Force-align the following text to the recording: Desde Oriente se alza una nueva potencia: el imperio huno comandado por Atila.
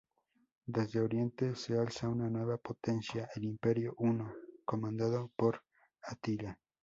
Desde 0.65 0.99
Oriente 0.99 1.53
se 1.53 1.77
alza 1.77 2.09
una 2.09 2.27
nueva 2.27 2.57
potencia: 2.57 3.29
el 3.35 3.43
imperio 3.43 3.93
huno 3.99 4.33
comandado 4.65 5.29
por 5.37 5.61
Atila. 6.01 6.57